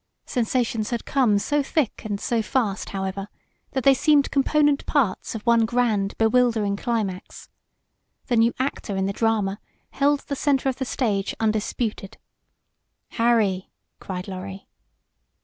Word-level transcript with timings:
Sensations 0.25 0.89
had 0.89 1.05
come 1.05 1.37
so 1.37 1.61
thick 1.61 2.03
and 2.05 2.19
so 2.19 2.41
fast, 2.41 2.89
however, 2.89 3.27
that 3.73 3.83
they 3.83 3.93
seemed 3.93 4.31
component 4.31 4.83
parts 4.87 5.35
of 5.35 5.43
one 5.45 5.63
grand 5.63 6.17
bewildering 6.17 6.75
climax. 6.75 7.49
The 8.25 8.35
new 8.37 8.51
actor 8.57 8.95
in 8.97 9.05
the 9.05 9.13
drama 9.13 9.59
held 9.91 10.21
the 10.21 10.35
center 10.35 10.69
of 10.69 10.77
the 10.77 10.85
stage 10.85 11.35
undisputed. 11.39 12.17
"Harry!" 13.09 13.69
cried 13.99 14.27
Lorry. 14.27 14.67